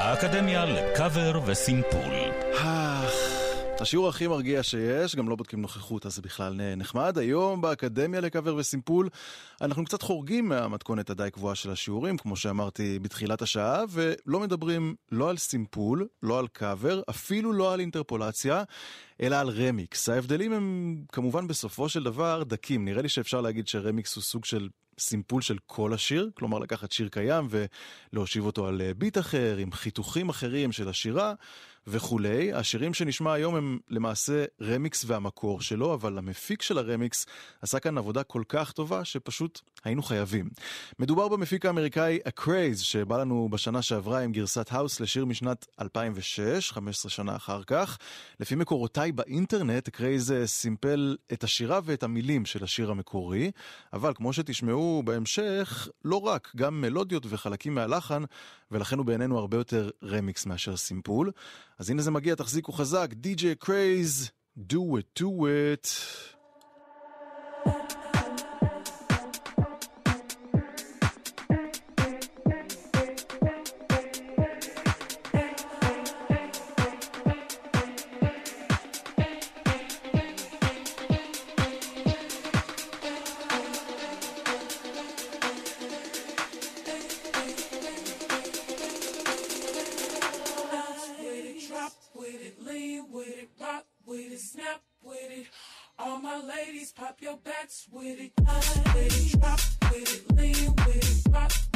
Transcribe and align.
האקדמיה 0.00 0.64
לקאבר 0.64 1.40
וסימפול. 1.46 2.12
השיעור 3.80 4.08
הכי 4.08 4.26
מרגיע 4.26 4.62
שיש, 4.62 5.16
גם 5.16 5.28
לא 5.28 5.36
בודקים 5.36 5.60
נוכחות, 5.60 6.06
אז 6.06 6.14
זה 6.14 6.22
בכלל 6.22 6.60
נחמד. 6.76 7.18
היום 7.18 7.60
באקדמיה 7.60 8.20
לקאבר 8.20 8.54
וסימפול 8.54 9.08
אנחנו 9.60 9.84
קצת 9.84 10.02
חורגים 10.02 10.48
מהמתכונת 10.48 11.10
הדי 11.10 11.28
קבועה 11.32 11.54
של 11.54 11.70
השיעורים, 11.70 12.16
כמו 12.16 12.36
שאמרתי 12.36 12.98
בתחילת 12.98 13.42
השעה, 13.42 13.82
ולא 13.90 14.40
מדברים 14.40 14.94
לא 15.12 15.30
על 15.30 15.36
סימפול, 15.36 16.06
לא 16.22 16.38
על 16.38 16.46
קאבר, 16.48 17.02
אפילו 17.10 17.52
לא 17.52 17.72
על 17.72 17.80
אינטרפולציה, 17.80 18.62
אלא 19.20 19.36
על 19.36 19.48
רמיקס. 19.48 20.08
ההבדלים 20.08 20.52
הם 20.52 20.96
כמובן 21.12 21.46
בסופו 21.46 21.88
של 21.88 22.02
דבר 22.02 22.42
דקים. 22.42 22.84
נראה 22.84 23.02
לי 23.02 23.08
שאפשר 23.08 23.40
להגיד 23.40 23.68
שרמיקס 23.68 24.14
הוא 24.16 24.22
סוג 24.22 24.44
של 24.44 24.68
סימפול 25.00 25.42
של 25.42 25.56
כל 25.66 25.94
השיר, 25.94 26.30
כלומר 26.34 26.58
לקחת 26.58 26.92
שיר 26.92 27.08
קיים 27.08 27.48
ולהושיב 28.12 28.46
אותו 28.46 28.66
על 28.66 28.82
ביט 28.98 29.18
אחר, 29.18 29.56
עם 29.56 29.72
חיתוכים 29.72 30.28
אחרים 30.28 30.72
של 30.72 30.88
השירה 30.88 31.34
וכולי. 31.86 32.52
השירים 32.52 32.94
שנשמע 32.94 33.32
היום 33.32 33.54
הם 33.54 33.78
למעשה 33.88 34.44
רמיקס 34.60 35.04
והמקור 35.06 35.60
שלו, 35.60 35.94
אבל 35.94 36.18
המפיק 36.18 36.62
של 36.62 36.78
הרמיקס 36.78 37.26
עשה 37.62 37.78
כאן 37.78 37.98
עבודה 37.98 38.22
כל 38.22 38.42
כך 38.48 38.72
טובה 38.72 39.04
שפשוט 39.04 39.60
היינו 39.84 40.02
חייבים. 40.02 40.50
מדובר 40.98 41.28
במפיק 41.28 41.66
האמריקאי 41.66 42.18
הקרייז, 42.26 42.80
שבא 42.80 43.18
לנו 43.18 43.48
בשנה 43.50 43.82
שעברה 43.82 44.20
עם 44.20 44.32
גרסת 44.32 44.66
האוס 44.70 45.00
לשיר 45.00 45.24
משנת 45.24 45.66
2006, 45.80 46.72
15 46.72 47.10
שנה 47.10 47.36
אחר 47.36 47.62
כך. 47.62 47.98
לפי 48.40 48.54
מקורותיי 48.54 49.12
באינטרנט, 49.12 49.88
אקרייז 49.88 50.34
סימפל 50.44 51.16
את 51.32 51.44
השירה 51.44 51.80
ואת 51.84 52.02
המילים 52.02 52.46
של 52.46 52.64
השיר 52.64 52.90
המקורי, 52.90 53.50
אבל 53.92 54.12
כמו 54.14 54.32
שתשמעו 54.32 54.89
בהמשך, 55.04 55.88
לא 56.04 56.16
רק, 56.16 56.52
גם 56.56 56.80
מלודיות 56.80 57.26
וחלקים 57.28 57.74
מהלחן, 57.74 58.22
ולכן 58.70 58.98
הוא 58.98 59.06
בעינינו 59.06 59.38
הרבה 59.38 59.56
יותר 59.56 59.90
רמיקס 60.02 60.46
מאשר 60.46 60.76
סימפול. 60.76 61.30
אז 61.78 61.90
הנה 61.90 62.02
זה 62.02 62.10
מגיע, 62.10 62.34
תחזיקו 62.34 62.72
חזק, 62.72 63.10
DJ 63.22 63.44
אקרייז, 63.58 64.30
Do 64.58 64.78
It 64.98 65.22
To 65.22 65.26
It. 65.26 65.86
drop 97.10 97.22
your 97.22 97.36
bets 97.38 97.88
with 97.90 98.20
it, 98.20 98.32
with 98.94 99.34
it, 99.34 99.40
drop 99.40 99.60
with 99.90 100.14
it, 100.14 100.36
lean 100.36 100.74
with 100.86 101.26
it, 101.26 101.32
drop. 101.32 101.69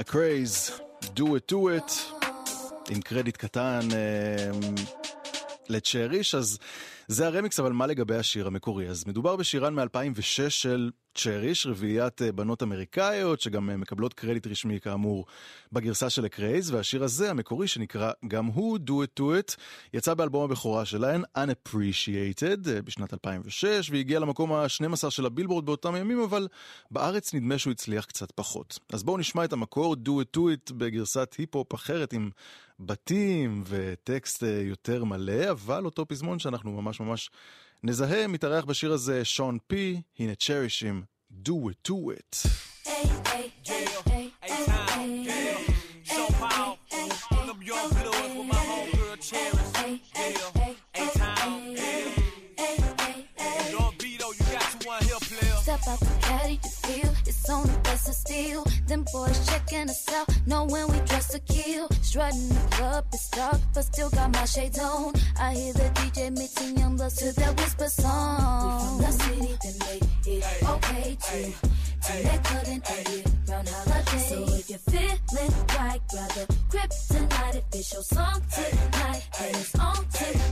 Craze, 0.00 0.70
do 1.14 1.36
it, 1.36 1.52
do 1.52 1.68
it, 1.68 1.92
עם 2.90 3.00
קרדיט 3.00 3.36
קטן 3.36 3.80
אה, 3.92 4.50
לצ'ריש, 5.68 6.34
אז 6.34 6.58
זה 7.08 7.26
הרמיקס, 7.26 7.60
אבל 7.60 7.72
מה 7.72 7.86
לגבי 7.86 8.16
השיר 8.16 8.46
המקורי? 8.46 8.88
אז 8.88 9.04
מדובר 9.06 9.36
בשירן 9.36 9.74
מ-2006 9.74 10.50
של 10.50 10.90
צ'ריש, 11.14 11.66
רביעיית 11.66 12.22
אה, 12.22 12.32
בנות 12.32 12.62
אמריקאיות, 12.62 13.40
שגם 13.40 13.70
אה, 13.70 13.76
מקבלות 13.76 14.14
קרדיט 14.14 14.46
רשמי 14.46 14.80
כאמור 14.80 15.26
בגרסה 15.72 16.10
של 16.10 16.24
הקרייז, 16.24 16.70
והשיר 16.70 17.04
הזה, 17.04 17.30
המקורי, 17.30 17.68
שנקרא 17.68 18.12
גם 18.28 18.46
הוא, 18.46 18.78
Do 18.86 18.90
It 18.90 19.20
To 19.20 19.22
It, 19.22 19.56
יצא 19.94 20.14
באלבום 20.14 20.44
הבכורה 20.44 20.84
שלהן, 20.84 21.22
Unappreciated, 21.38 22.68
אה, 22.68 22.82
בשנת 22.82 23.12
2006, 23.12 23.90
והגיע 23.90 24.20
למקום 24.20 24.52
ה-12 24.52 25.10
של 25.10 25.26
הבילבורד 25.26 25.66
באותם 25.66 25.96
ימים, 25.96 26.20
אבל 26.20 26.48
בארץ 26.90 27.34
נדמה 27.34 27.58
שהוא 27.58 27.70
הצליח 27.70 28.04
קצת 28.04 28.30
פחות. 28.30 28.78
אז 28.92 29.02
בואו 29.02 29.18
נשמע 29.18 29.44
את 29.44 29.52
המקור, 29.52 29.94
Do 30.04 30.08
It 30.08 30.36
To 30.36 30.40
It, 30.40 30.74
בגרסת 30.74 31.34
היפ-הופ 31.38 31.74
אחרת, 31.74 32.12
עם 32.12 32.30
בתים 32.80 33.64
וטקסט 33.66 34.42
יותר 34.62 35.04
מלא, 35.04 35.50
אבל 35.50 35.84
אותו 35.84 36.08
פזמון 36.08 36.38
שאנחנו 36.38 36.82
ממש 36.82 37.00
ממש 37.00 37.30
נזהה, 37.84 38.26
מתארח 38.26 38.64
בשיר 38.64 38.92
הזה 38.92 39.24
שון 39.24 39.58
פי, 39.66 40.02
הנה 40.18 40.34
צ'ריש 40.34 40.82
עם 40.82 41.02
Do 41.44 41.50
It 41.50 41.88
To 41.88 41.92
It. 41.92 42.46
Hey, 42.84 43.08
hey, 43.26 43.50
hey, 43.64 43.86
hey, 44.06 44.30
hey, 44.42 44.64
hey, 44.70 45.26
hey, 45.26 45.41
kill. 62.32 62.42
Strutting 62.42 62.48
the 62.48 62.76
club, 62.76 63.04
it's 63.12 63.30
dark, 63.30 63.60
but 63.74 63.84
still 63.84 64.10
got 64.10 64.32
my 64.32 64.44
shades 64.44 64.78
on. 64.78 65.12
I 65.38 65.54
hear 65.54 65.72
the 65.72 65.90
DJ 65.94 66.30
mixing 66.36 66.78
young 66.78 66.96
bloods 66.96 67.16
to 67.16 67.32
that 67.32 67.60
whisper 67.60 67.88
song. 67.88 68.98
We 68.98 69.04
from 69.04 69.06
the 69.06 69.12
city 69.12 69.56
that 69.62 69.76
made 69.86 70.08
it 70.26 70.44
okay 70.68 71.16
to. 71.20 71.52
To 72.02 72.12
let 72.24 72.44
cut 72.44 72.68
and 72.68 72.82
it 72.82 73.32
round 73.48 73.68
holiday. 73.68 74.18
So 74.18 74.42
if 74.54 74.70
you're 74.70 74.78
feeling 74.78 75.52
right, 75.78 76.00
grab 76.10 76.48
grip 76.68 76.90
tonight. 77.08 77.54
If 77.54 77.64
it's 77.74 77.92
your 77.92 78.02
song 78.02 78.42
tonight, 78.52 79.28
and 79.40 79.56
it's 79.56 79.78
on 79.78 80.04
tonight. 80.12 80.51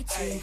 18. 0.00 0.40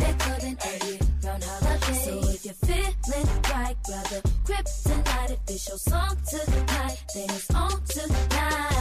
Liquor 0.00 0.40
than 0.40 0.56
80 0.64 0.98
round 1.24 1.44
holiday. 1.44 1.92
So 2.04 2.12
if 2.30 2.44
you're 2.46 2.54
feeling 2.54 3.28
right, 3.52 3.76
brother, 3.84 4.22
kryptonite. 4.46 5.30
If 5.30 5.46
this 5.46 5.68
your 5.68 5.78
song 5.78 6.16
tonight, 6.30 6.98
then 7.14 7.28
it's 7.28 7.50
on 7.50 7.80
tonight. 7.94 8.78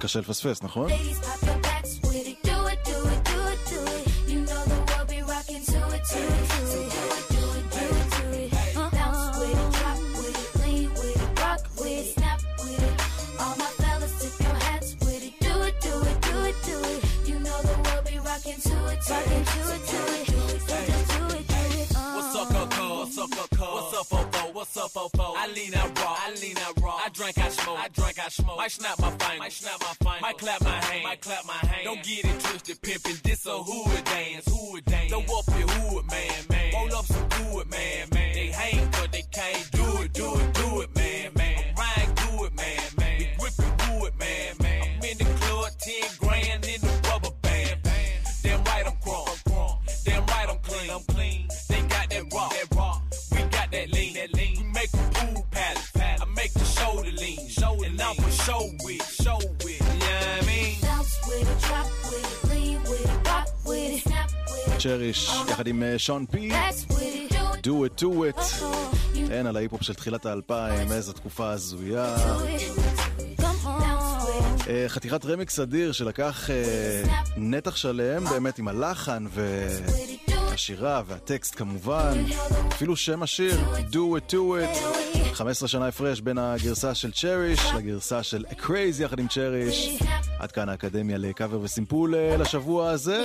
קשה 0.00 0.20
לפספס, 0.20 0.62
נכון? 0.62 0.90
What's 24.52 24.76
up, 24.76 24.90
Fofo? 24.90 25.34
I 25.34 25.46
lean 25.46 25.74
out 25.74 25.98
raw. 25.98 26.14
I 26.18 26.34
lean 26.34 26.58
out 26.58 26.78
raw. 26.82 26.96
I 27.02 27.08
drink, 27.08 27.38
I 27.38 27.48
smoke. 27.48 27.78
I 27.78 27.88
drink, 27.88 28.18
I 28.18 28.28
smoke. 28.28 28.58
Might 28.58 28.70
snap 28.70 29.00
my 29.00 29.10
fingers. 29.10 29.38
Might 29.38 29.52
snap 29.52 29.80
my 29.80 29.86
fingers. 29.86 30.20
Might 30.22 30.38
clap 30.38 30.62
my 30.62 30.70
hand. 30.70 31.04
Might 31.04 31.20
clap 31.22 31.46
my 31.46 31.52
hand. 31.54 31.84
Don't 31.84 32.02
get 32.02 32.24
it 32.26 32.40
twisted, 32.40 32.82
pimpin'. 32.82 33.22
This 33.22 33.46
a 33.46 33.50
hood 33.50 34.04
dance. 34.04 34.44
Hood 34.46 34.84
dance. 34.84 35.10
Throw 35.10 35.20
up 35.20 35.58
your 35.58 35.68
hood, 35.68 36.04
man, 36.10 36.44
man. 36.50 36.72
Roll 36.74 36.94
up 36.94 37.06
some 37.06 37.28
wood, 37.52 37.70
man, 37.70 38.08
man. 38.12 38.21
צ'ריש, 64.82 65.30
יחד 65.48 65.66
עם 65.66 65.82
אה, 65.82 65.98
שון 65.98 66.26
פי, 66.30 66.50
with 66.50 67.34
Do 67.62 67.66
It 67.66 68.02
To 68.02 68.04
It, 68.04 68.42
כן, 69.28 69.46
על 69.46 69.56
ההיפ-הופ 69.56 69.82
של 69.82 69.94
תחילת 69.94 70.26
האלפיים, 70.26 70.92
איזו 70.92 71.12
תקופה 71.12 71.50
הזויה. 71.50 72.16
אה, 74.68 74.84
חתיכת 74.88 75.24
רמיקס 75.24 75.58
אדיר 75.58 75.92
שלקח 75.92 76.50
אה, 76.50 77.02
נתח 77.36 77.76
שלם, 77.76 78.24
באמת 78.24 78.58
עם 78.58 78.68
הלחן 78.68 79.24
והשירה 79.32 81.02
והטקסט 81.06 81.54
כמובן, 81.54 82.24
אפילו 82.68 82.96
שם 82.96 83.22
השיר, 83.22 83.60
Do 83.90 83.94
It 83.94 84.32
To 84.32 84.34
It. 84.34 84.78
15 85.34 85.68
שנה 85.68 85.88
הפרש 85.88 86.20
בין 86.20 86.38
הגרסה 86.38 86.94
של 86.94 87.12
צ'ריש 87.12 87.60
לגרסה 87.76 88.22
של 88.22 88.44
אקרייז 88.56 89.00
יחד 89.00 89.18
עם 89.18 89.28
צ'ריש. 89.28 89.98
עד 90.38 90.52
כאן 90.52 90.68
האקדמיה 90.68 91.18
לקאבר 91.18 91.60
וסימפול 91.62 92.14
אה, 92.14 92.36
לשבוע 92.36 92.90
הזה. 92.90 93.24